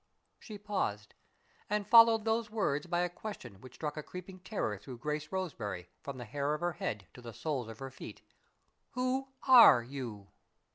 '"She 0.39 0.57
paused, 0.57 1.13
and 1.69 1.85
followed 1.85 2.25
those 2.25 2.49
words 2.49 2.87
by 2.87 3.01
a 3.01 3.07
question 3.07 3.61
which 3.61 3.75
struck 3.75 3.97
a 3.97 4.01
creeping 4.01 4.39
terror 4.39 4.79
through 4.79 4.97
Grace 4.97 5.31
Roseberry, 5.31 5.89
from 6.01 6.17
the 6.17 6.25
hair 6.25 6.55
of 6.55 6.61
her 6.61 6.73
head 6.73 7.05
to 7.13 7.21
the 7.21 7.33
soles 7.33 7.67
of 7.67 7.77
her 7.77 7.91
feet: 7.91 8.23
"_Who 8.95 9.27
are 9.47 9.83
you? 9.83 10.29